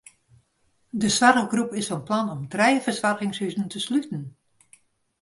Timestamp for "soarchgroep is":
1.15-1.87